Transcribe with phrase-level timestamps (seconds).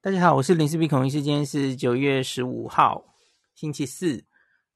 [0.00, 3.16] 大家好，我是林氏璧孔医师，今天是九月十五号，
[3.52, 4.24] 星期四。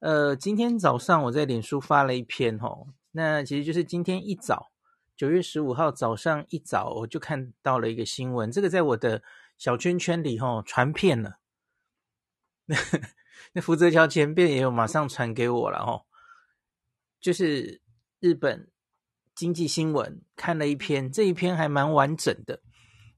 [0.00, 4.72] 呃，今天早上我在脸书发了一篇吼，那其实就是今天一早，
[5.16, 9.22] 九月十五号早上一早，我就看到了一个新闻，这个在我的
[9.56, 11.38] 小圈圈里吼传遍了。
[12.64, 12.76] 那
[13.54, 16.04] 那福泽桥前辈也有马上传给我了吼，
[17.20, 17.80] 就是
[18.18, 18.68] 日本
[19.36, 22.60] 经济新闻看了一篇，这一篇还蛮完整的。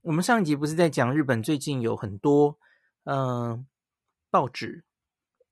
[0.05, 2.59] 我们上一集不是在讲日本最近有很多
[3.05, 3.65] 嗯、呃、
[4.29, 4.83] 报纸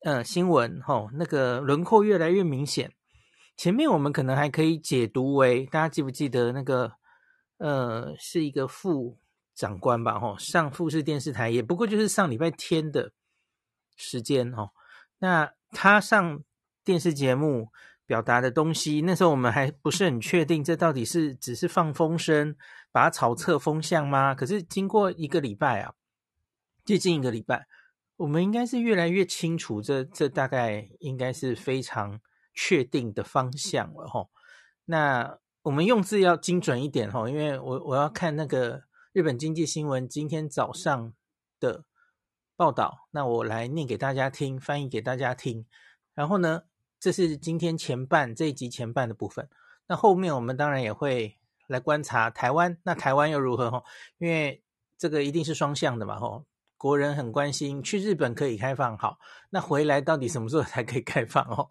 [0.02, 2.94] 嗯、新闻吼、那个轮廓越来越明显。
[3.58, 6.92] 前面我们可能还可以解读为，大家记不记得那个
[7.58, 9.18] 呃是一个副
[9.56, 10.20] 长官吧？
[10.20, 13.12] 吼、上富士电视台，也不过就是上礼拜天的
[13.96, 14.70] 时间哦。
[15.18, 16.44] 那他上
[16.84, 17.70] 电视节目。
[18.06, 22.54] 表达的东西，那时候我们还不是很确定，这到底是只是放风声，
[22.94, 24.36] 把它炒侧风向吗？
[24.36, 25.96] 可是经过一个礼拜啊，
[26.86, 27.66] 接近一个礼拜，
[28.18, 32.22] 我们应该是越来越清楚这，这这大概应该是非常
[32.54, 34.30] 确定的方向了吼。
[34.86, 41.14] 那我们用字要精准一点吼，因为我我要看那个日本经济新闻今天早上
[41.60, 41.86] 的
[42.56, 45.66] 报道，那我来念给大家听，翻译给大家听，
[46.14, 46.66] 然后呢，
[47.00, 49.50] 这是今天前半这一集前半的部分，
[49.88, 53.84] 那后面我们当然也会来观察台湾，那台湾又如何吼？
[54.18, 54.64] 因为
[54.98, 56.46] 这个一定是双向的嘛吼，
[56.78, 59.18] 国人很关心去日本可以开放好，
[59.50, 61.68] 那回来到底什么时候才可以开放哦？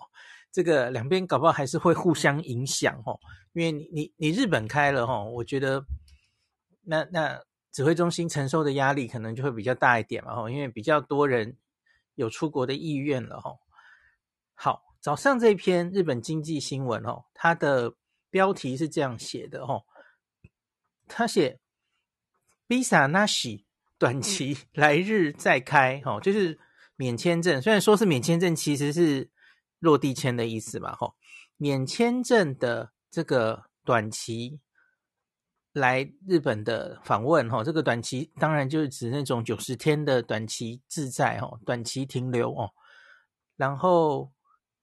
[0.50, 3.18] 这个两边搞不好还是会互相影响哦，
[3.52, 5.84] 因为你你你日本开了吼，我觉得
[6.82, 11.56] 那那指挥中心承受的压力可能就会比较大一点嘛吼，因为比较多人
[12.14, 13.58] 有出国的意愿了吼。
[14.54, 14.82] 好。
[15.02, 17.92] 早上这篇日本经济新闻哦，它的
[18.32, 19.84] 标题是这样写的哦，
[21.06, 21.60] 他写
[22.66, 23.64] “Visa なし
[23.98, 26.58] 短期来日再开”哦，就是
[26.96, 27.62] 免签证。
[27.62, 29.30] 虽然说是免签证，其实是
[29.78, 31.14] 落地签的意思嘛，吼，
[31.56, 34.58] 免签证的这个短期
[35.72, 42.70] 来日本的访问，哈，这个短期当然就是指那种九十天的短期自在，哦，短期停留哦，
[43.56, 44.32] 然后。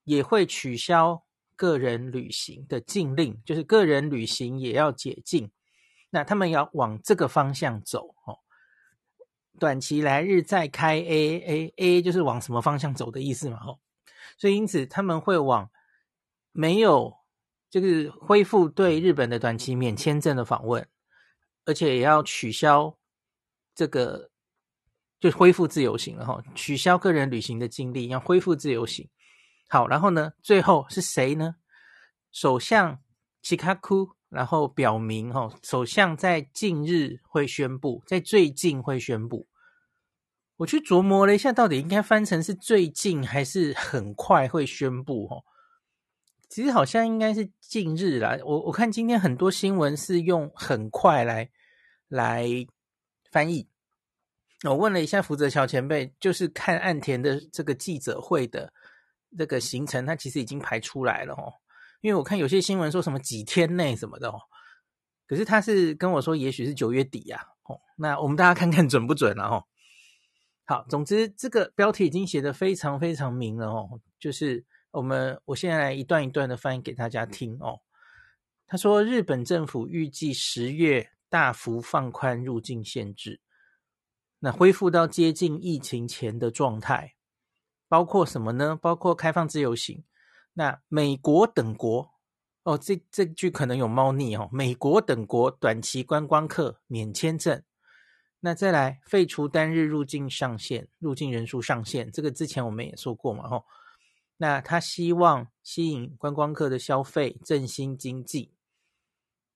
[0.05, 1.23] 也会取消
[1.59, 5.51] 个人旅行的禁令，就是个人旅行也要解禁。
[6.09, 8.39] 那他们要往这个方向走哦。
[9.59, 13.59] 短期来日再开 A A A，就是往什么方向走的意思嘛？
[13.65, 13.77] 哦，
[14.37, 15.69] 所以因此他们会往
[16.53, 17.13] 没有
[17.69, 20.87] 就是恢复对日本的短期免签证的访问，
[21.65, 22.97] 而且也要取消
[23.75, 24.29] 这个
[25.19, 26.41] 就恢复自由行了哈。
[26.55, 29.09] 取消个人旅行的禁令，要恢复自由行。
[29.71, 30.33] 好，然后呢？
[30.41, 31.55] 最后是谁呢？
[32.31, 32.99] 首相
[33.43, 39.47] 齐卡库，然后表明，哈，首相在近日会宣布，在最近会宣布。
[40.57, 45.27] 我去琢磨了一下，到底应该翻成是最近还是很快会宣布？
[45.27, 45.37] 哈，
[46.49, 48.39] 其实好像应该是近日啦。
[48.43, 51.47] 我我看今天很多新闻是用很快来
[52.07, 52.47] 来
[53.31, 53.69] 翻译。
[54.63, 58.73] 我问了一下福泽桥前辈，就是看岸田的这个记者会的。
[59.37, 61.53] 这个行程它其实已经排出来了哦，
[62.01, 64.39] 因为我看有些新闻说什么几天内什么的哦，
[65.27, 69.63] 可是他是跟我说也许是九月底呀哦，那我们大家看看准不准了哦。
[70.65, 77.81] 好，总之这个标题已经写得非常非常明了哦，就是我们我现在来一段一段的翻译给大家听哦。
[78.67, 83.41] 他说日本政府预计十月大幅放宽入境限制，
[84.39, 87.15] 那恢复到接近疫情前的状态。
[87.89, 88.79] 包括什么呢？
[88.79, 90.05] 包括开放自由行。
[90.53, 92.11] 那美国等国
[92.63, 94.47] 哦，这这句可能有猫腻哦。
[94.51, 97.63] 美国等国短期观光客免签证。
[98.41, 103.65] 那再来废除单日入境上限，入境人数上限，这个之前我们也说过嘛，吼。
[104.37, 108.53] 那他希望吸引观光客的消费，振兴经济。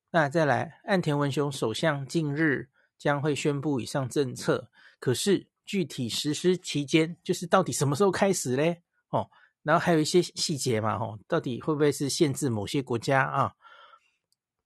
[0.09, 4.69] 那再来，岸田文雄首相近日将会宣布以上政策，
[4.99, 5.47] 可是。
[5.65, 8.81] 具体实施期间就是到底什么时候开始嘞？
[9.09, 9.29] 哦，
[9.63, 13.53] 然后还有一些细节嘛，哦，到底会不会是限制某些国家啊？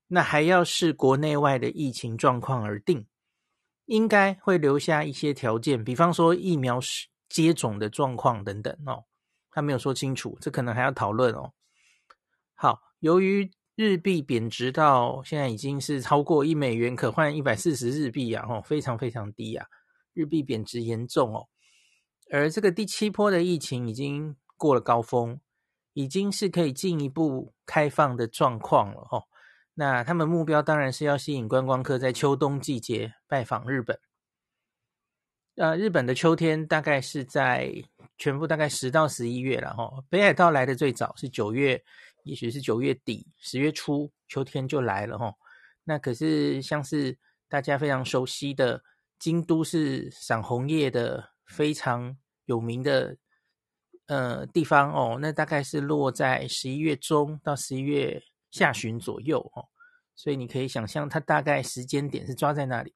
[0.07, 3.05] 那还要视国内外的疫情状况而定，
[3.85, 6.79] 应该会留下一些条件，比方说疫苗
[7.27, 9.03] 接种的状况等等哦。
[9.51, 11.51] 他没有说清楚，这可能还要讨论哦。
[12.55, 19.67] 好，由于日币贬值到现在已经是超过一美元可换一百四十日币啊，哦，非常非常低啊。
[20.17, 21.47] 日币贬值严重哦，
[22.31, 25.39] 而这个第七波的疫情已经过了高峰，
[25.93, 29.25] 已经是可以进一步开放的状况了哦。
[29.75, 33.99] 那他们目标当然是要吸引观光客在秋冬季节拜访日本。
[35.53, 37.71] 呃，日本的秋天大概是在
[38.17, 40.03] 全部大概十到十一月了哈。
[40.09, 41.83] 北海道来的最早是九月，
[42.23, 45.31] 也许是九月底、十月初，秋天就来了哈。
[45.83, 47.15] 那可是像是
[47.47, 48.83] 大家非常熟悉的
[49.19, 53.17] 京都，是赏红叶的非常有名的
[54.07, 55.17] 呃地方哦。
[55.21, 58.21] 那大概是落在十一月中到十一月
[58.51, 59.65] 下旬左右哦。
[60.15, 62.95] 所以你可以想象，它大概时间点是抓在那里。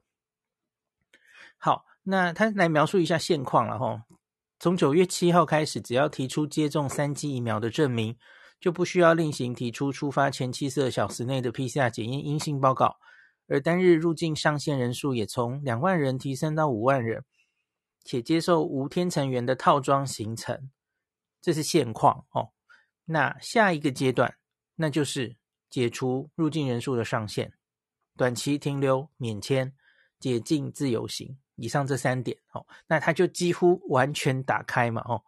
[1.57, 4.03] 好，那他来描述一下现况了哈。
[4.57, 8.17] 从九月七号开始，只要提出接种三剂疫苗的证明，
[8.59, 12.97] 就不需要另行提出出发前七十二小时内的 PCR 检验阴性报告。
[13.51, 17.25] 而单日入境上限人数也从两万人提升到五万人，
[18.05, 20.71] 且接受无天成员的套装行程。
[21.41, 22.51] 这是现况哦。
[23.03, 24.37] 那下一个阶段，
[24.75, 25.35] 那就是
[25.69, 27.51] 解除入境人数的上限，
[28.15, 29.73] 短期停留免签，
[30.17, 31.37] 解禁自由行。
[31.55, 35.21] 以上这三点，哦，那他就几乎完全打开嘛，哦，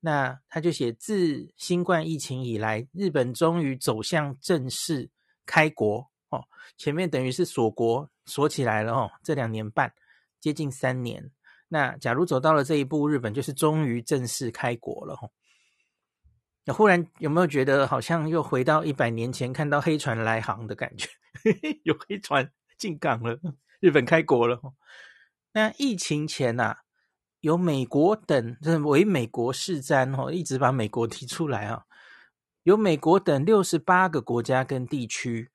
[0.00, 5.10] 那他就写自新冠疫情以来，日本终于走向正式
[5.46, 6.44] 开国，哦，
[6.76, 9.92] 前面等于是锁国锁起来了，哦，这两年半
[10.40, 11.30] 接近三年，
[11.68, 15.30] 那假如走到了这一步，日本就是终于正式开国了，哦，
[16.64, 21.08] 那忽然有没有觉得好像又回到一百年前看到黑船来航的感觉？
[21.84, 23.38] 有黑船进港了，
[23.80, 24.60] 日本开国了，
[25.52, 26.78] 那疫情前呐、啊，
[27.40, 31.84] 有美国等认为美国是瞻哦，一直把美国提出来啊。
[32.62, 35.50] 有美国等六十八个国家跟地区，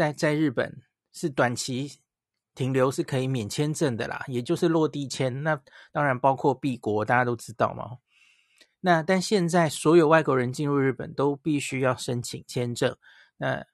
[0.00, 0.80] 在在日本
[1.12, 2.00] 是短期
[2.54, 5.42] 停留是可以免签证的啦，也就是落地签。
[5.42, 5.60] 那
[5.92, 7.98] 当然包括 B 国，大家都知道嘛。
[8.80, 12.96] 那但现在所有外国人进入日本都必须要申请签证，
[13.36, 13.66] 那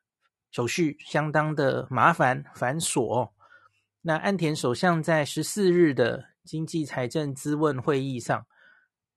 [0.51, 3.31] 手续相当的麻烦繁琐。
[4.03, 8.47] 那岸田首相在十四日的经济财政咨问会议上，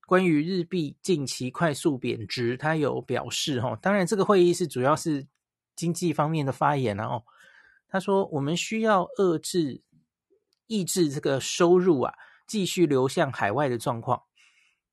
[0.06, 5.26] 关于日币近期快速贬值，他有表示哈，当然这个会议是主要是
[5.80, 7.24] 经济方面的发言了哦。
[7.88, 9.80] 他说，我们需要遏制、
[10.66, 12.14] 抑制这个收入啊
[12.46, 14.22] 继续流向海外的状况，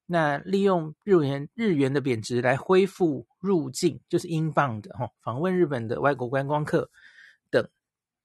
[0.06, 6.90] 那利用日元日元的贬值来恢复入境，就是英镑的哈，访问日本的外国观光客
[7.51, 7.68] 等，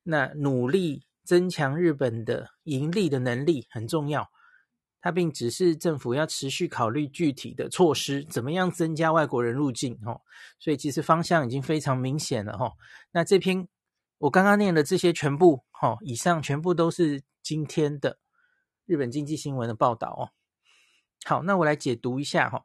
[0.05, 1.03] 那努力。
[1.25, 4.29] 增强日本的盈利的能力很重要，
[5.03, 10.23] 他并指示政府要持续考虑具体的措施，怎么样增加外国人入境哦。
[10.59, 12.73] 所以其实方向已经非常明显了哈。
[13.11, 13.69] 那这篇
[14.19, 18.19] 我刚刚念的这些全部哈，以上全部都是今天的
[18.87, 20.31] 日本经济新闻的报道哦。
[21.25, 22.65] 好，那我来解读一下哈。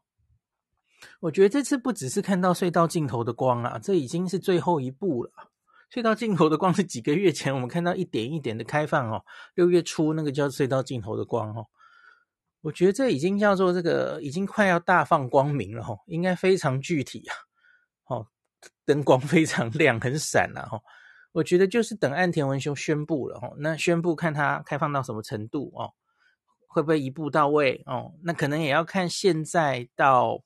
[1.19, 5.31] 我觉得这次不只是看到隧道尽头的光啊，这已经是最后一步了。
[5.93, 9.23] 隧道尽头的光是几个月前我们看到一点一点的开放哦，
[9.55, 11.67] 六月初那个叫隧道尽头的光哦，
[12.67, 17.33] 我觉得这已经叫做这个已经快要大放光明了哈，应该非常具体啊，
[18.07, 18.27] 哦，
[18.85, 20.81] 灯光非常亮很闪呐哈，
[21.31, 25.93] 我觉得就是等岸田文雄宣布了哈，那宣布看他开放到什么程度哦，
[26.67, 30.43] 会不会一步到位哦，那可能也要看现在到。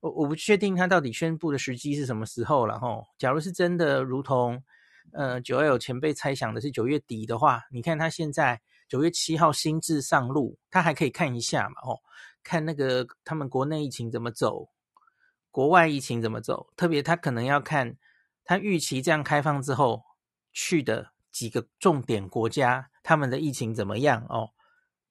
[0.00, 3.02] 我我不确定他到底宣布的时机是什么时候了哈。
[3.18, 4.62] 假如是真的如同
[5.12, 12.00] 呃九 L 前辈猜想的是九月底的话，你看他现在九月七号新制上路，他还可以看一下嘛哦，
[12.42, 14.70] 看那个他们国内疫情怎么走，
[15.50, 17.96] 国外疫情怎么走，特别他可能要看
[18.44, 20.02] 他预期这样开放之后
[20.52, 24.50] 去的几个重点国家，他们的疫情怎么样哦？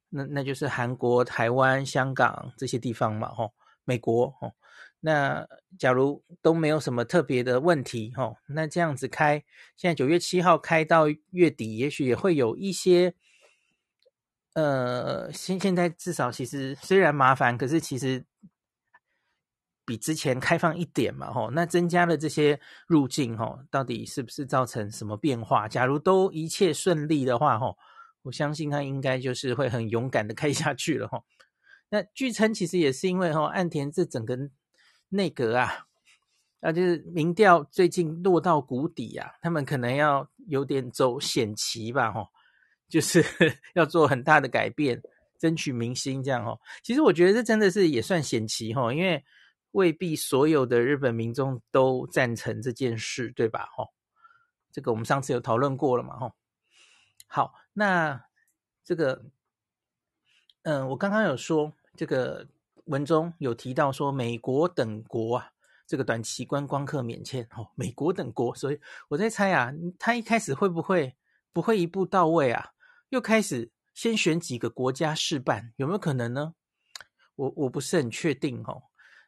[0.10, 3.51] 那那就是韩国、台湾、香港这些地方嘛哦，
[3.84, 4.54] 美国哦。
[5.00, 5.48] 那
[5.78, 9.44] 假如都没有什么特别的问题，吼，那这样子开，
[9.75, 13.13] 现在九月七号开到月底，也许也会有一些，
[14.58, 18.26] 呃，现现在至少其实虽然麻烦，可是其实
[19.86, 25.68] 比之前开放一点嘛，吼，那增加了这些入境，吼，到底是不是造成什么变化？
[25.68, 27.78] 假如都一切顺利的话，吼，
[28.24, 31.24] 我相信他应该就是会很勇敢的开下去了，吼。
[31.90, 34.50] 那据称其实也是因为，吼，岸田这整个。
[35.10, 35.88] 内阁啊，
[36.60, 42.28] 啊，就是民调最近落到谷底啊，他们可能要有点走险棋吧，吼，
[42.88, 43.24] 就是
[43.75, 45.01] 要做很大的改变，
[45.38, 46.60] 争取民心这样哦。
[46.84, 49.24] 其实我觉得这真的是也算险棋哈，因为
[49.72, 53.67] 未必所有的日本民众都赞成这件事，对吧？
[53.75, 53.88] 哈，
[54.72, 56.34] 这个我们上次有讨论过了嘛，哈。
[57.27, 58.25] 好，那
[58.84, 59.25] 这个，
[60.63, 62.48] 嗯，我刚刚有说这个。
[62.88, 65.51] 文中有提到说，美国等国啊，
[65.86, 68.79] 这个短期观光客免签哦，美国等国，所以
[69.10, 71.13] 我在猜啊，他一开始会不会
[71.51, 72.72] 不会一步到位啊？
[73.10, 76.54] 又开始先选几个国家试办，有没有可能呢？
[77.36, 78.84] 我我不是很确定哦。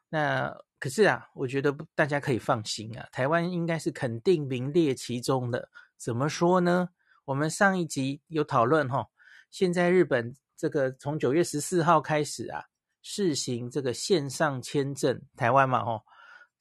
[0.09, 5.69] 那可是啊，我觉得大家可以放心啊，台湾应该是肯定名列其中的。
[5.97, 6.89] 怎么说呢？
[7.25, 9.07] 我们上一集有讨论哈，
[9.51, 12.65] 现在日本这个从九月十四号开始啊，
[13.01, 16.03] 试行这个线上签证，台湾嘛吼，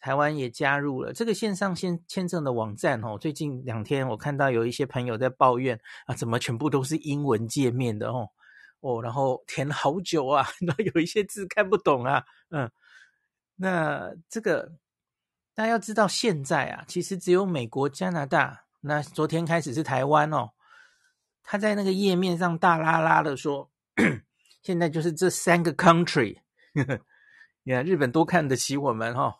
[0.00, 3.19] 台湾也加入了这个线上签签证的网站哦。
[3.19, 8.28] 最近两天我看到有一些朋友在抱怨啊，怎么全部都是英文界面的哦
[8.81, 12.71] 哦，然后填好久啊， 然后有一些字看不懂啊，嗯。
[13.61, 14.71] 那这个
[15.52, 18.67] 大家要知道，现在啊，其实只有美国、加拿大。
[18.81, 20.52] 那昨天开始是台湾哦，
[21.43, 23.69] 他在那个页面上大拉拉的说，
[24.62, 26.38] 现在就是这三个 country，
[27.64, 29.35] 你看日本多看得起我们哦，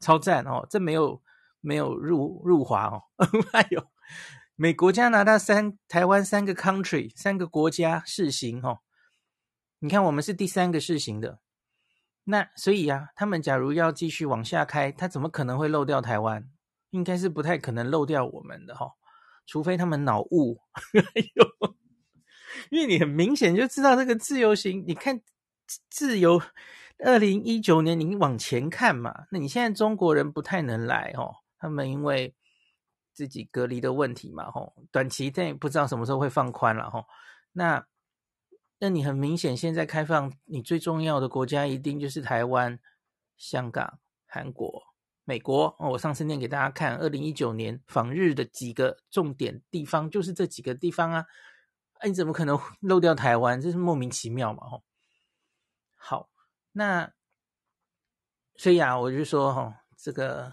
[0.00, 1.22] 超赞哦，这没有
[1.60, 3.02] 没有入入华哦，
[3.52, 3.88] 还有
[4.54, 8.80] 美国、加拿大三、台湾三个 country，三个国家试行哦。
[9.78, 11.40] 你看我们是第三个试行的。
[12.24, 16.48] 那所以呀、啊，他们假如要继续往下开，他怎么可能会漏掉台湾？
[16.90, 18.92] 应该是不太可能漏掉我们的哈，
[19.46, 20.58] 除非他们脑雾。
[20.94, 21.76] 哎呦，
[22.70, 25.20] 因为你很明显就知道这个自由行，你看
[25.90, 26.40] 自由，
[26.98, 32.34] 二零一九年你往前看嘛，那你现在中国人不太能来哦，他们因为
[33.12, 37.04] 自己隔离的问题嘛，吼，短期内不知道什么时候会放宽了吼，
[37.52, 37.86] 那。
[38.78, 42.78] 那你很明显，现在开放你最重要的国家一定就是台湾、
[43.38, 44.82] 香港、韩国、
[45.24, 45.74] 美国。
[45.78, 51.24] 哦，我上次念给大家看，二零一九年访日的几个重点地方就是这几个地方啊。
[52.00, 53.58] 哎，你怎么可能 漏掉台湾？
[53.58, 54.68] 这是莫名其妙嘛！
[54.68, 54.84] 吼。
[55.94, 56.28] 好，
[56.78, 57.10] 那
[58.56, 60.52] 所以啊，我就说哈，这个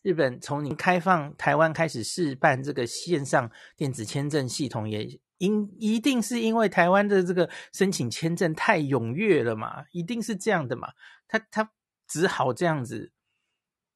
[0.00, 5.20] 日本从你开放台湾开始试办这个线上电子签证系统也。
[5.36, 10.92] 因一定是因为台湾的这个申请签证太踊跃了嘛，一定是这样的嘛，
[11.26, 11.72] 他他
[12.06, 13.12] 只好这样子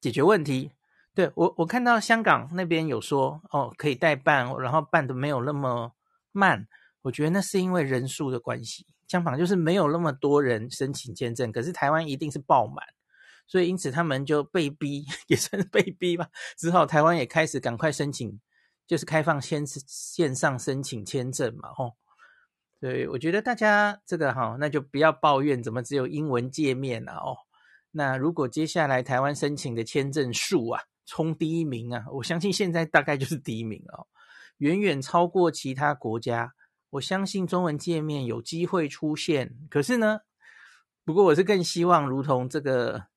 [0.01, 0.71] 解决问题。
[1.13, 5.95] 对，我我看到香港那边有说哦，可以代办，然后办的没有那么
[6.31, 6.67] 慢。
[7.03, 12.85] 我觉得那是因为人数的关系，相反就是没有那么多人申请签证，可是台湾一定是爆满，
[13.47, 18.39] 所以因此他们就被逼， 也算是被逼吧，只好台湾也开始赶快申请。
[18.87, 21.93] 就是开放先线上申请签证嘛，吼，
[22.79, 27.35] 所以我觉得大家这个哈，那就不要抱怨怎么只有英文界面了哦。
[27.89, 34.05] 那如果接下来台湾申请的签证数啊冲第一名啊，我相信现在大概就是第一名哦，
[34.59, 36.53] 远远超过其他国家。
[36.95, 40.21] 我相信中文界面有机会出现，可是呢，
[41.03, 43.07] 不过我是更希望如同这个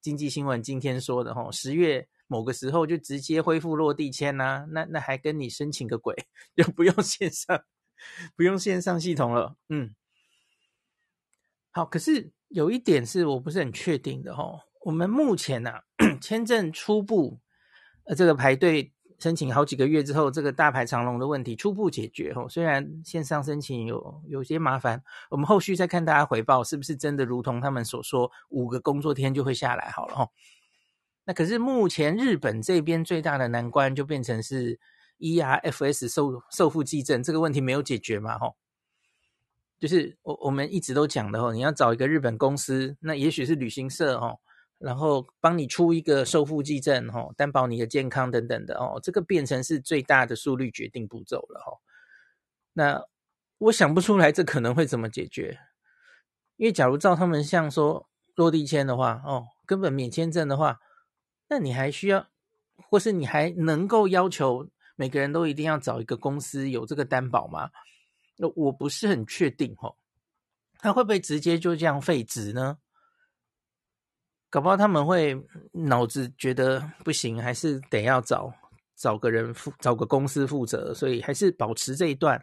[0.00, 2.08] 经济新闻今天说的吼，十月。
[2.32, 6.14] 某个时候就直接恢复落地签呐、那那还跟你申请个鬼，
[6.54, 7.64] 就不用线上，
[8.36, 9.56] 不用线上系统了。
[9.68, 9.96] 嗯，
[11.72, 14.60] 好，可是有一点是我不是很确定的哦。
[14.82, 15.82] 我们目前呐、啊，
[16.22, 17.40] 签证初步
[18.04, 22.46] 呃这个排队申请好几个月之后，这个大排长龙的问题初步解决哦。
[22.48, 30.30] 虽然线上申请有有些麻烦，我们后续再看大家回报是不是真的如同他们所说，五个工作天就会下来好了哦。
[31.24, 34.80] 那可是目前日本这边最大的难关就变成是
[35.18, 38.38] ERFS 受受付济证这个问题没有解决嘛？
[38.38, 38.56] 吼，
[39.78, 44.40] 就是我我们一直都讲的吼，你要找一个日本公司，那也许是旅行社吼，
[44.80, 51.80] 然后帮你出一个受付济证吼，担保你的健康等等的哦，这个变成是最大的速率决定步骤了吼。
[52.72, 53.04] 那
[53.58, 55.60] 我想不出来这可能会怎么解决，
[56.56, 60.80] 因为假如照他们像说落地签的话哦，根本免签证的话。
[61.52, 62.28] 那你还需要，
[62.88, 67.70] 或是你还能够要求每个人都一定要找一个公司有这个担保吗？
[68.36, 69.96] 那我不是很确定哦。
[70.78, 72.78] 他会不会直接就这样废止呢？
[74.50, 75.34] 搞不好他们会
[75.72, 78.52] 脑子觉得不行，还是得要找
[78.96, 82.42] 找个人负，找个公司负责，所以还是保持这一段，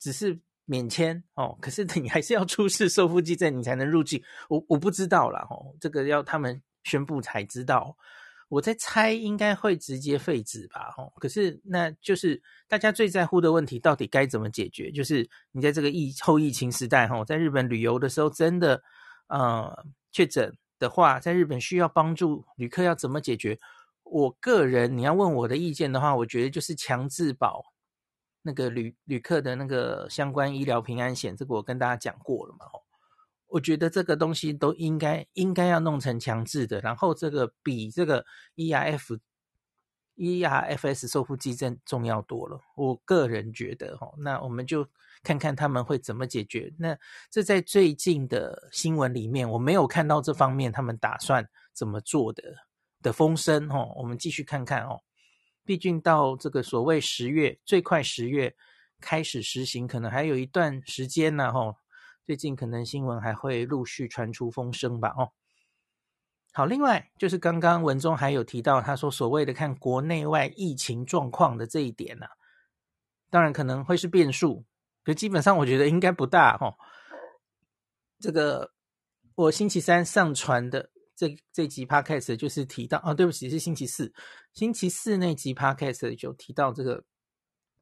[0.00, 1.56] 只是免签哦。
[1.60, 4.22] 可是 你还是要出示受付济证，你才能入境。
[4.48, 7.96] 我我不知道啦哦，这个要他们宣布才知道。
[8.48, 10.92] 我在猜，应该会直接废止吧？
[10.98, 14.90] 哦，可是那就是大家最在乎的问题，到底该怎么解决？
[14.90, 18.82] 就是你在这个疫后疫情时代，哈，在日本旅游的时候，真的，
[19.28, 23.60] 呃，确诊的话，在日本需要帮助，旅客要怎么解决？
[24.02, 27.62] 我个人，你要问我的意见的话，我觉得就是强制保
[28.42, 32.82] 那个旅旅客的那个相关医疗平安险，这个我跟大家讲过了嘛，哦。
[33.46, 38.24] 我觉得这个东西都应该应该要弄成强制的，然后这个比这个
[38.56, 39.18] ERF
[40.22, 42.60] ERFS 受付济证重要多了。
[42.76, 44.86] 我个人觉得哈，那我们就
[45.24, 46.72] 看看他们会怎么解决。
[46.78, 46.96] 那
[47.28, 52.42] 这在最近的新闻里面，我没有看到这方面他们打算怎么做的
[53.02, 53.92] 的风声哦。
[53.96, 55.02] 我们继续看看哦，
[55.64, 58.54] 毕竟到这个所谓十月，最快十月
[59.00, 61.48] 开始实行，可能还有一段时间呢。
[61.48, 61.74] 哦，
[62.24, 65.12] 最近可能新闻还会陆续传出风声吧。
[65.18, 65.32] 哦。
[66.54, 72.32] 好，另外就是刚刚文中还有提到，他说所谓的看国内外疫情状况的这一点呢、啊，
[73.30, 74.62] 当然可能会是变数，
[75.02, 76.74] 可基本上我觉得应该不大哈、哦。
[78.20, 78.70] 这个
[79.34, 84.12] 我星期三上传的这这集 podcast 就是提到啊，对不起，是星期四，
[84.52, 87.02] 星期四那集 podcast 就提到这个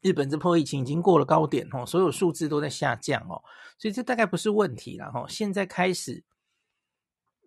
[0.00, 3.42] 日本这波疫情已经过了高点哦，所有数字都在下降哦，
[3.80, 5.26] 所以这大概不是问题了哈、哦。
[5.28, 6.22] 现在开始。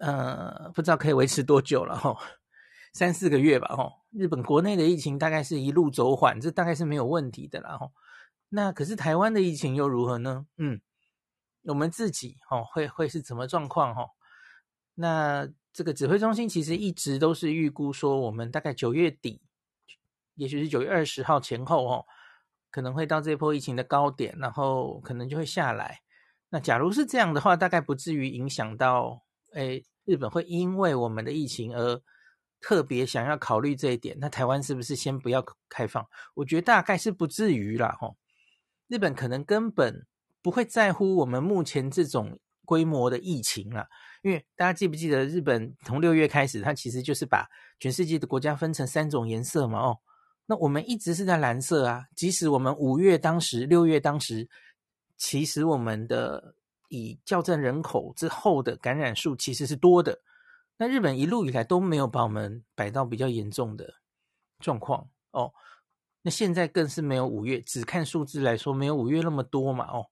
[0.05, 2.17] 呃，不知道可以维持多久了哈，
[2.91, 3.89] 三四个月吧哈。
[4.11, 7.89] 日本国内的疫情大概是一路走缓，这大概是没有问题的啦哈。
[8.49, 10.45] 那可是台湾的疫情又如何呢？
[10.57, 10.81] 嗯，
[11.63, 14.07] 我们自己哦会会是怎么状况哈？
[14.95, 19.41] 那这个指挥中心其实一直都是预估说，我们大概九月底，
[20.35, 22.05] 也许是九月二十号前后哦，
[22.69, 26.01] 可能会到这波疫情的高点，然后可能就会下来。
[26.49, 29.23] 那假如是这样的话，大概不至于影响到。
[29.55, 32.01] 诶，日本会因为我们的疫情而
[32.59, 36.05] 特别想要考虑这一点，那台湾是不是先不要开放？
[36.33, 38.17] 我觉得大概是不至于啦，吼。
[38.87, 40.05] 日本可能根本
[40.41, 43.87] 不会在乎我们目前这种规模的疫情啦，
[44.21, 47.47] 因为大家记不记得日本从六月开始，它其实就是把
[47.79, 49.97] 全世界的国家分成三种颜色嘛，哦，
[50.45, 54.47] 那我们一直是在蓝色啊，即使我们五月当时、六月当时，
[55.17, 56.55] 其实我们的。
[56.95, 60.21] 以校正人口之后的感染数其实是多的，
[60.77, 63.95] 那日本一路以来都没有把我们摆到比较严重的
[64.59, 65.51] 状况哦。
[66.21, 70.05] 那现在更是没有五月，只看数字来说，没有五月那么多嘛哦。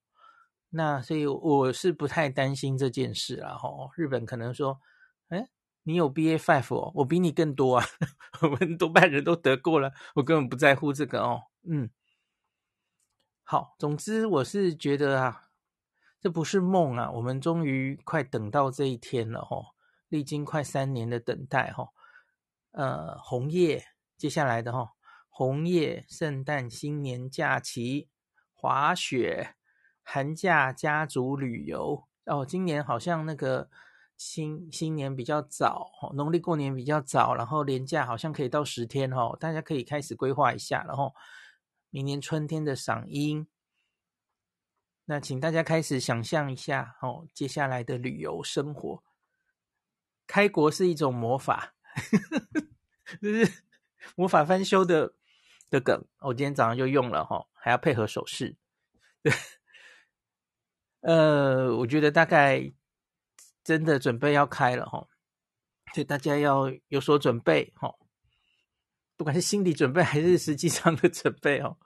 [0.72, 3.92] 那所以我是不太担心这件事啦哦。
[3.96, 4.80] 日本可能说，
[5.30, 5.48] 哎，
[5.84, 7.86] 你有 BA.5 哦，我比你更多啊，
[8.42, 11.44] 我们多半人都得过了，我根本不在乎这个哦。
[11.62, 11.92] 嗯，
[13.44, 15.51] 好，总之我是觉得啊。
[16.22, 17.10] 这不是梦啊！
[17.10, 19.74] 我们终于快等到这一天了吼，
[20.08, 21.90] 历经快三年的等待吼，
[22.74, 23.84] 呃，红叶
[24.18, 24.90] 接下来的吼，
[25.30, 28.08] 红叶、圣诞、新年假期、
[28.54, 29.56] 滑雪、
[30.04, 32.46] 寒假、家族旅游哦。
[32.46, 33.72] 今年好像那个
[34.16, 41.16] 新新年比较早，哦农历过年比较早，然后连假好像可以到十天吼，大家可以开始规划一下，然后
[41.90, 43.48] 明年春天的赏樱。
[45.12, 49.04] 那请大家开始想象一下哦，接下来的旅游生活，
[50.26, 51.74] 开国是一种魔法，
[53.22, 53.62] 就是
[54.16, 55.14] 魔法翻修的
[55.70, 56.06] 的梗。
[56.20, 58.56] 我今天早上就用了哈，还要配合手势。
[59.22, 59.34] 对，
[61.02, 62.72] 呃，我觉得大概
[63.66, 65.10] 真的准备要开了哈，
[65.94, 67.94] 所以大家要有所准备哈，
[69.18, 71.78] 不管是心理准备还是实际上的准备哦。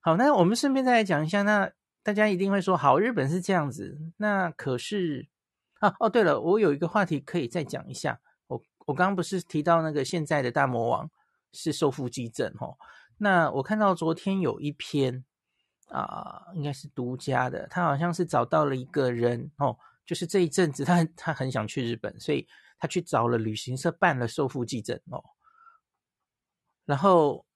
[0.00, 1.70] 好，那我们顺便再来讲一下那。
[2.04, 3.98] 大家一定会说，好，日本是这样子。
[4.18, 5.26] 那可是
[5.80, 8.20] 啊，哦，对了，我有一个话题可以再讲一下。
[8.46, 11.10] 我我刚刚不是提到那个现在的大魔王
[11.52, 12.76] 是受腹肌症哦。
[13.16, 15.24] 那我看到昨天有一篇
[15.88, 22.46] 啊，应该是独家的，他好像是找到了一个人哦，就是这一阵子他他很想去日本，所以
[22.78, 25.24] 他去找了旅行社办了受腹肌症哦。
[26.84, 27.46] 然后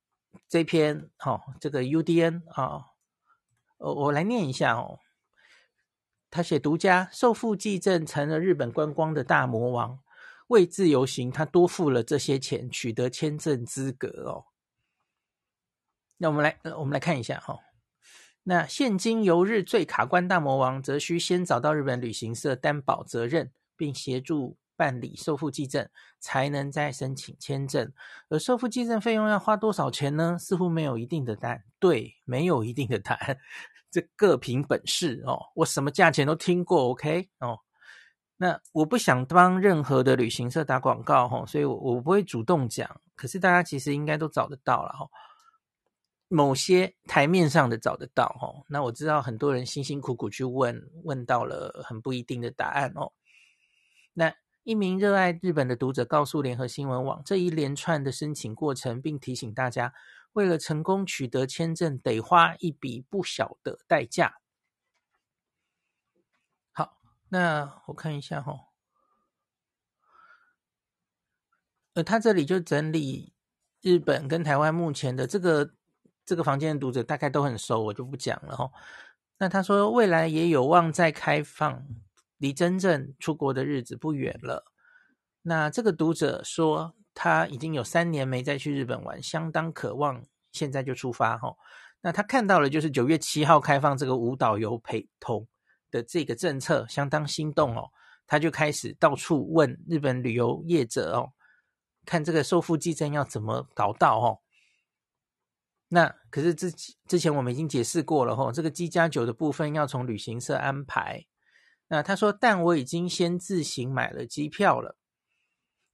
[0.48, 2.87] 这篇哦，这个 UDN 啊。
[3.78, 5.00] 我我来念一下哦，
[6.30, 10.00] 他写独家受腹肌症成了日本观光的大魔王，
[10.48, 14.44] 为自由行他多付了这些钱取得签证资格哦。
[16.18, 17.60] 那我们来我们来看一下哈、哦，
[18.42, 27.92] 那现今游日最卡关大魔王，则需先找到日本旅行社担保责任，并协助办理受腹肌症，才能再申请签证。
[28.28, 30.38] 而受腹肌症费用要花多少钱呢？
[30.38, 31.64] 似乎没有一定的答案。
[31.80, 33.36] 对，没有一定的答案。
[33.90, 37.58] 这各凭本事哦，我什么价钱都听过，OK 哦。
[38.36, 43.00] 那我不想帮任何的旅行社打广告哈，所以我我不会主动讲。
[43.16, 45.08] 可是大家其实应该都找得到了哈，
[46.28, 48.62] 某些台面上的找得到哈。
[48.68, 53.10] 那我知道很多人辛辛苦苦去问，问到了很不一定的答案哦。
[54.12, 54.32] 那
[54.68, 59.94] 一名热爱日本的读者告诉联合新闻网这一连串的申请过程，并提醒大家。
[60.35, 64.40] 为了成功取得签证，得花一笔不小的代价。
[66.72, 66.98] 好，
[67.31, 68.61] 那我看一下哈、哦，
[71.94, 73.33] 呃，他这里就整理
[73.81, 75.72] 日本跟台湾目前的这个
[76.26, 78.72] 这个房间的读者大概都很熟，我就不讲了哈、哦。
[79.38, 81.87] 那他说未来也有望再开放，
[82.38, 84.64] 离真正出国的日子不远了。
[85.42, 91.55] 那这个读者说他已经有三年没再去日本玩，相当渴望现在就出发哈。
[92.01, 95.46] 那他看到了就是九月七号开放这个无导游陪同
[95.90, 97.90] 的这个政策，相当心动哦。
[98.27, 101.33] 他就开始到处问日本旅游业者哦，
[102.05, 104.40] 看这个受付机证要怎么搞到哦。
[105.88, 106.70] 那可是之
[107.07, 111.27] 之前我们已经解释过了吼，这个机加酒的部分要从旅行社安排。
[111.88, 114.96] 那他说，但我已经先自行买了机票了。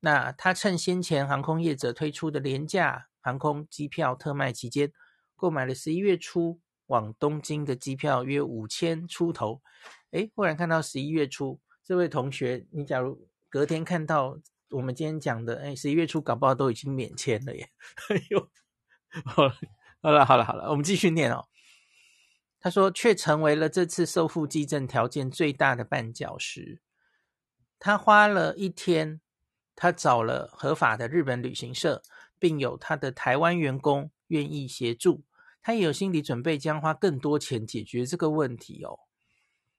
[0.01, 4.93] 那他趁先前航空业者推出的廉价航空机票特卖期间，
[5.37, 9.63] 购买了十一月初往东京的机票，约五千出头。
[10.11, 14.39] 诶，忽然看到十一月初，这位同学，你假如隔天看到
[14.71, 17.71] 我们今天讲的，诶，十一月初搞不好都已经免签了耶。
[18.11, 18.51] 哎呦，
[19.25, 19.55] 好了。
[20.03, 21.47] 好了好了好了，我们继续念哦。
[22.65, 26.81] 他说，却成为了这次受付机证条件最大的绊脚石。
[27.79, 29.21] 他花了一天，
[29.77, 32.01] 他找了合法的日本旅行社，
[32.39, 35.25] 并有他的台湾员工愿意协助。
[35.61, 38.99] 他也有心理准备，将花更多钱解决这个问题哦。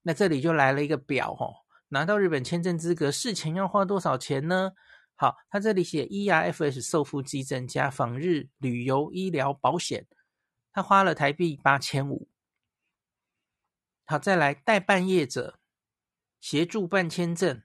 [0.04, 4.74] 那这里就来了一个表哦，拿到日本签证资格，事前要花多少钱呢？
[5.16, 10.06] 好，他这里写 ERFS 受付机证加访日旅游医疗保险，
[10.72, 12.30] 他花了台币八千五。
[14.06, 15.60] 好，再来代办业者
[16.40, 17.64] 协助办签证，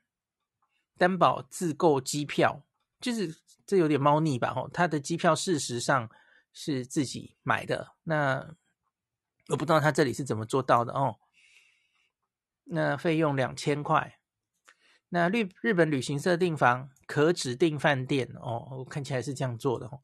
[0.96, 2.64] 担保自购机票，
[2.98, 4.52] 就是这有点猫腻吧？
[4.56, 6.10] 哦，他的机票事实上
[6.52, 8.56] 是自己买的，那
[9.48, 11.16] 我不知道他这里是怎么做到的哦。
[12.64, 14.18] 那费用两千块。
[15.08, 20.00] 那日日本旅行社订房可指定饭店哦，我看起来是这样做的哦，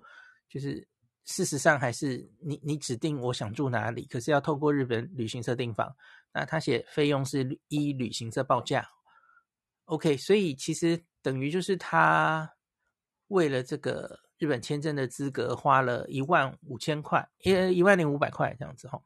[0.49, 0.89] 就是
[1.27, 5.95] 事实上还是你你指定我想住哪里，可是要透过日本旅行社订房，
[6.33, 8.89] 那他写费用是一旅行社报价
[9.87, 12.55] ，OK，所以其实等于就是他
[13.27, 19.03] 为了这个日本签证的资格花了一万五千块，呃一万零五百块这样子哈。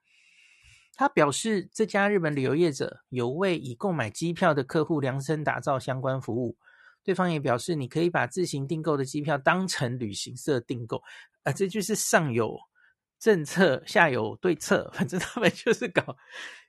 [0.93, 6.59] 他表示，这家日本旅游业者有为已购买机票的客户量身打造相关服务。
[7.03, 11.03] 对方也表示，你可以把自行订购的机票当成旅行社订购。
[11.43, 12.59] 啊，这就是上有
[13.19, 16.17] 政策，下有对策，反正他们就是搞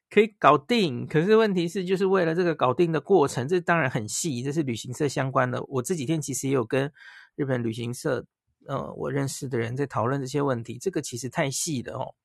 [0.10, 1.06] 可以搞定。
[1.06, 5.62] 可是问题是，就是为了这个搞定的过程，这当然很细，这是旅行社相关的。
[5.64, 6.92] 我这几天其实也有跟
[7.36, 8.26] 日本旅行社，
[8.68, 10.78] 呃，我认识的人在讨论这些问题。
[10.78, 12.16] 这个其实太细了哦。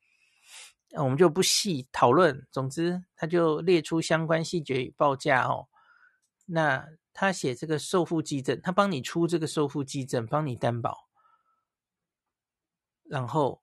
[0.91, 2.47] 那我们就不细讨论。
[2.53, 5.67] 总之，他就列出相关细节与报价哦。
[6.47, 11.09] 那他写这个受付机证，他帮你出这个受付机证，帮你担保，
[13.05, 13.63] 然后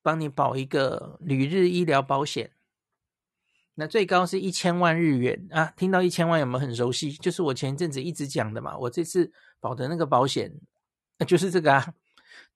[0.00, 2.52] 帮你保一个旅日医疗保险。
[3.74, 5.66] 那最高是一千万日元啊！
[5.76, 7.12] 听到一千万有没有很熟悉？
[7.12, 8.76] 就是我前一阵子一直讲的嘛。
[8.78, 10.52] 我这次保的那个保险，
[11.28, 11.94] 就是这个啊。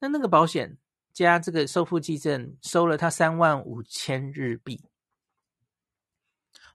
[0.01, 0.79] 那那个保险。
[1.15, 4.83] 加这个受付机证收了他三万五千日币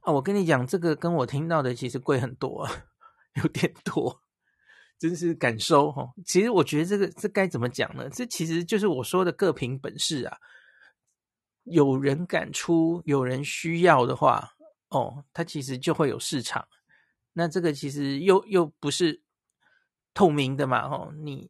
[0.02, 0.14] 啊！
[0.14, 2.70] 我跟你讲，这个跟我听到的其实贵很多，
[3.38, 4.22] 有点多，
[5.00, 6.08] 真是敢收哈！
[6.26, 8.10] 其实我觉得这个这该怎么讲呢？
[8.10, 10.38] 这其实就是我说的各凭本事啊。
[11.64, 14.52] 有人敢出，有人需要的话，
[14.90, 16.68] 哦，它其实就会有市场。
[17.34, 19.22] 那这个其实又又不是
[20.14, 21.50] 透明的嘛，哦，你。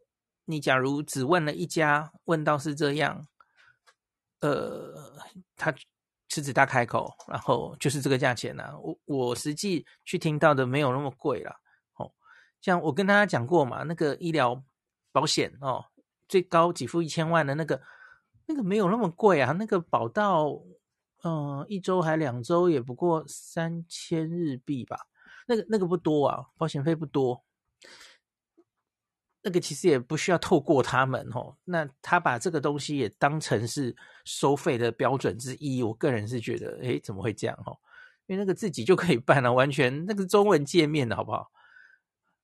[0.49, 3.27] 你假如只问了一家，问到是这样，
[4.39, 5.13] 呃，
[5.57, 5.75] 他
[6.29, 8.63] 狮子大开口，然后就是这个价钱呢。
[8.79, 11.53] 我我实际去听到的没有那么贵啦。
[12.61, 14.63] 像我跟大家讲过嘛，那个医疗
[15.11, 15.85] 保险哦，
[16.27, 17.81] 最高给付一千万的那个，
[18.45, 20.61] 那个没有那么贵啊，那个保到
[21.23, 25.07] 嗯、一周还两周也不过三千日币吧，
[25.47, 27.43] 那个那个不多啊，保险费不多。
[29.41, 37.77] 那个其实也不需要透过他们哦，那他把这个东西也当成是收费的标准之一，我个人是觉得，诶，怎么会这样哦？
[38.27, 41.49] 因为那个自己就可以办了，完全那个中文界面的好不好？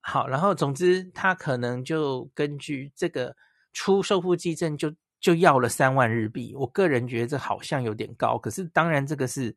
[0.05, 3.35] 好，然后总之他可能就根据这个
[3.71, 9.55] 出受付寄证就就要了三万日币，我个人觉得这好像有点高，可是当然这个是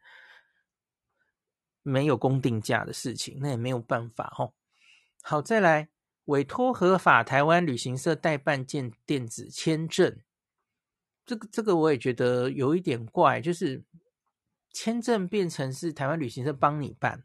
[1.83, 4.55] 没有公定价的事情，那也没有办法哦。
[5.23, 5.89] 好，再来。
[6.27, 10.19] 委托合法台湾旅行社代办件电子签证，
[11.25, 13.85] 这个这个我也觉得有一点怪，就是
[14.73, 17.23] 签证变成是台湾旅行社帮你办，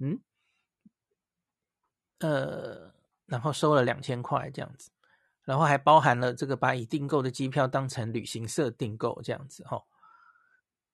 [0.00, 0.18] 嗯，
[2.22, 2.92] 呃，
[3.26, 4.90] 然后收了两千块这样子，
[5.44, 9.82] 然后还包含了这个把已订购的机票当成旅行社订购这样子哈。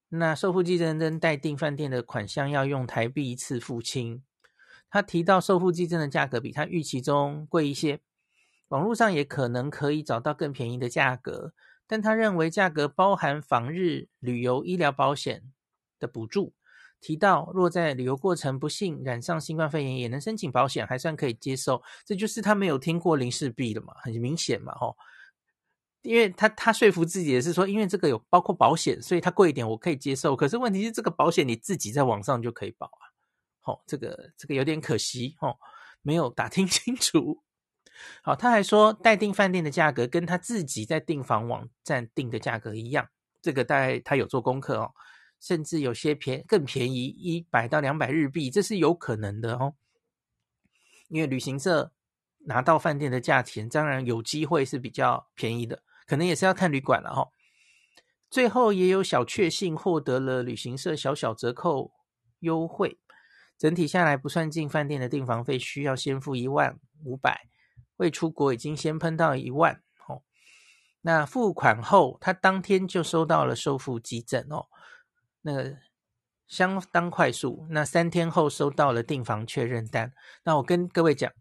[0.08, 4.22] 那受付寄证跟代订饭店的款项要用台币一次付清。
[4.90, 8.00] 他提到受付寄证的价格比他预期中贵一些，
[8.68, 11.52] 网络上也可能可以找到更便宜的价格，
[11.86, 15.42] 但他认为价格包含访日旅游医疗保险
[15.98, 16.54] 的补助。
[17.00, 21.82] 提到若在旅游过程不幸染上新冠肺炎，也能申请保险，还算可以接受。
[22.04, 24.96] 这就是他没有听过林氏璧的嘛，很明显嘛，吼。
[26.02, 30.34] 因为他他说服自己的是说，因为这个有包括保险，所以它贵一点我可以接受。
[30.36, 33.02] 可是问题是，这个保险你自己在网上就可以保啊。
[33.60, 35.56] 好，这个这个有点可惜哦，
[36.00, 37.42] 没有打听 清楚。
[38.22, 43.08] 好，他还说待订饭店的价格跟他自己在订房网站订的价格一样，
[43.42, 44.92] 这个大概他有做功课哦，
[45.40, 49.74] 甚至有些便更便宜一百到两百日币，这是有可能的哦。
[51.08, 51.92] 因为旅行社
[52.40, 55.82] 拿到饭店的价钱，当然有机会是比较便宜的。
[56.06, 57.28] 可能也是要看旅馆了哈，
[58.30, 61.92] 最后也有小确幸获得了旅行社小小折扣
[62.40, 62.98] 优惠，
[63.58, 67.48] 整体下来不算进饭店的订房费，需要先付一万五百，
[67.98, 70.22] 未出国已经先喷到一万哦。
[71.02, 74.66] 那付款后，他当天就收到了收付寄证哦，
[75.42, 75.76] 那个
[76.46, 80.12] 相当快速，那三天后收到了订房确认单。
[80.44, 81.32] 那我跟各位讲，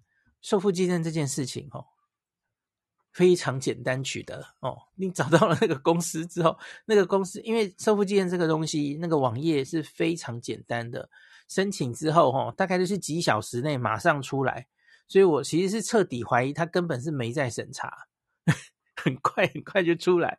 [0.41, 1.85] 受付寄证这件事情哦。
[3.13, 6.55] 非常简单取得哦，你找到了那个公司之后，
[6.85, 11.09] 那个公司因为受付寄证这个东西，那个网页是非常简单的，
[11.47, 14.67] 申请之后哈，大概就是几小时内马上出来，
[15.07, 17.91] 所以我其实是彻底怀疑他根本是没在审查，
[19.01, 20.37] 很快很快就出来，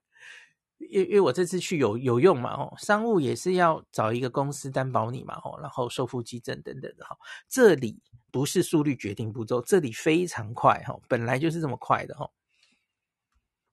[0.78, 7.16] 因因为我这次去有有用嘛哦，商务也是要找一个公司担保你嘛哦，然后受付寄证等等的哈，
[7.48, 12.30] 这里不是速率决定步骤，这里非常快哈，本来就是这么快的哈。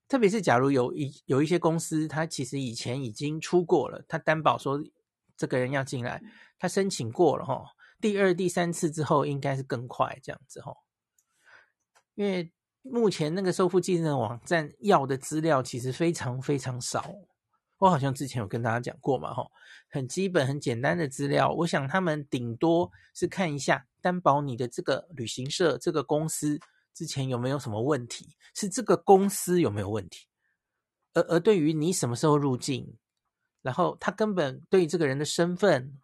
[0.07, 4.83] 特别是假如有一有一些公司，他其实以前已经出过了，他担保说
[5.35, 6.21] 这个人要进来，
[6.59, 10.75] 他申请过了哈，第二、第三次之后应该是更快这样子哈。
[12.13, 12.51] 因为
[12.87, 17.13] 目前那个受付寄证的网站要的资料其实非常非常少，
[17.79, 19.45] 我好像之前有跟大家讲过嘛哈，
[19.89, 26.59] 很基本、很简单的资料，我想他们顶多是看一下担保你的这个旅行社这个公司。
[26.93, 28.37] 之前有没有什么问题？
[28.53, 30.27] 是这个公司有没有问题？
[31.13, 32.95] 而而对于你什么时候入境，
[33.61, 35.99] 然后他根本对这个人的身份，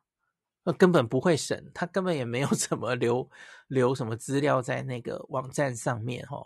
[0.66, 3.30] 呃，根本不会审，他根本也没有 怎么留
[3.70, 6.46] 留什么资料在那个网站上面哦。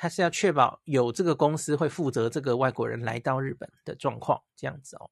[0.00, 5.10] 他是要确保有这个公司会负责这个外国人来到日本的状况，这样子哦。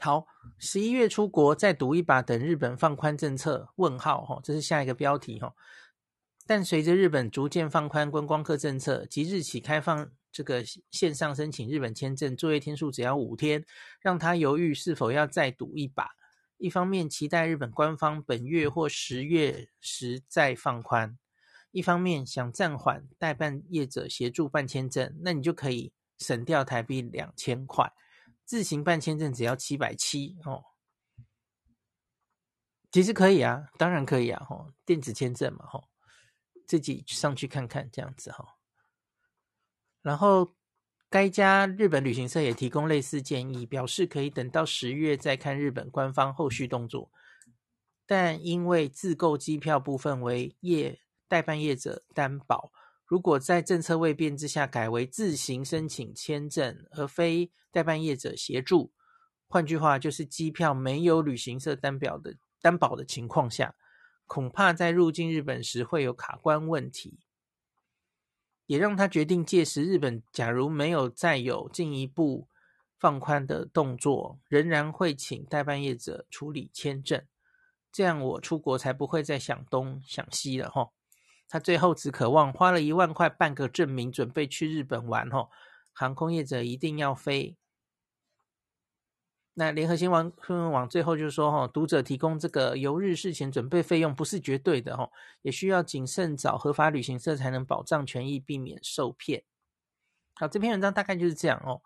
[0.00, 0.26] 好，
[0.58, 3.68] 十一月出国再赌一把，等日本放宽政策？
[3.76, 5.54] 问号哈，这是下一个标题哈。
[6.48, 13.64] 但随着日本逐渐放宽观光客政策，即日起开放这个线上申请日本签证，作业天数只要五天，
[14.00, 16.08] 让他犹豫是否要再赌一把。
[16.56, 21.16] 一方面期待日本官方本月或十月时再放宽，
[21.70, 27.92] 一方面想暂缓代办业者协助办签证，那你就可以省掉台币两千块。
[28.44, 30.64] 自行办签证只要七百七哦，
[32.90, 35.88] 其实可以啊，当然可以啊，吼，电子签证嘛，吼，
[36.66, 38.56] 自己上去看看这样子哈。
[40.02, 40.56] 然后
[41.08, 47.12] 该家日本旅行社也提供类似建议，表示可以等到十月再看日本官方后续动作，
[48.06, 52.72] 但因为自购机票部分为业代办业者担保。
[53.06, 58.92] 如果在政策未变之下改为自行申请签证，而非代办业者协助，
[59.46, 63.76] 换句话就是机票没有旅行社担保的担保的情况下，
[64.26, 67.20] 恐怕在入境日本时会有卡关问题，
[68.66, 72.48] 也让他决定届时日本假如没有再有进一步
[72.98, 77.24] 放宽的动作，仍然会请代办业者处理签证，
[77.92, 80.90] 这样我出国才不会再想东想西了齁。
[81.50, 85.50] 他最后只渴望花了一万块办个证明，准备去日本玩吼。
[85.92, 87.56] 航空业者一定要飞。
[89.54, 95.10] 那联合新闻新闻网最后就说吼，读者提供这个游日事前准备费用不是绝对的吼，
[95.42, 99.42] 也需要谨慎找合法旅行社才能保障权益，避免受骗。
[100.34, 101.82] 好，这篇文章大概就是这样哦。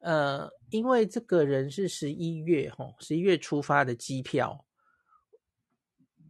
[0.00, 4.65] 呃，因为这个人是十一月吼，十一月出发的机票。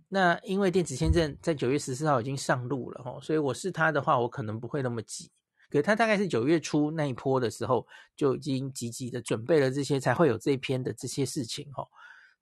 [0.09, 5.31] 那因为电子签证在九月十四号已经上路了哈，所以我是他的话，我可能不会那么急。
[5.69, 11.85] 可是他大概是九月初那一波的时候就已经积极的准备了这些，才会有这篇的这些事情哈。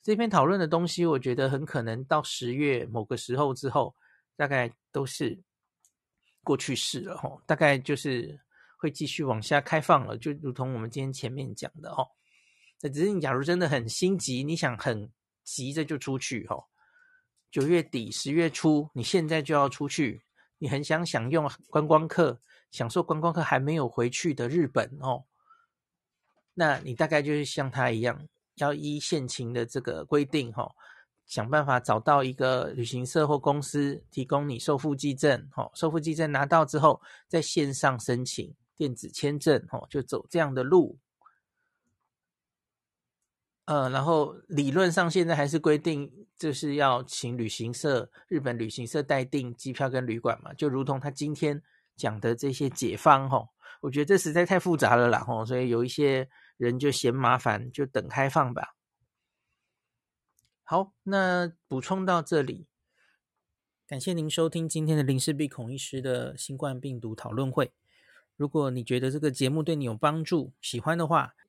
[0.02, 3.94] 这篇讨论的东西，我觉得很可能到十月某个时候之后，
[4.36, 5.42] 大概都是
[6.42, 7.42] 过去式了哈。
[7.46, 8.38] 大概就是
[8.76, 12.06] 会继续往下开放了，就如同我们今天前面讲的哦。
[12.82, 15.10] 那只是你假如真的很心急，你想很
[15.42, 16.62] 急着就出去哦，
[17.54, 20.24] 九月底十月初，你现在就要出去，
[20.58, 22.40] 你很想享用观光客，
[22.72, 25.22] 享受观光客还没有回去的日本哦，
[26.54, 30.74] 那你大概就是像他一样，要依现行的这个规定哦。
[31.26, 40.98] 想办法找到一个旅行社或公司提供你受付寄证，哦，受付寄证拿到之后，在线上申请电子签证，哦，就走这样的路。
[43.66, 51.62] 呃，然后理论上现在还是规定，就是要请旅行社、日本旅行社代订机票跟旅馆嘛，就如同他今天
[51.96, 53.48] 讲的这些解方，哦，
[53.80, 58.74] 我觉得这实在太复杂了啦，哦，所以有一些人就嫌麻烦，就等开放吧。
[60.62, 62.66] 好，那补充到这里，
[63.86, 67.72] 感谢您收听今天的林氏璧孔医师的新冠病毒讨论会。
[68.36, 71.34] 如果你觉得这个节目对你有帮助，喜欢的话，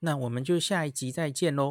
[0.00, 1.68] 那我们就下一集再见喽。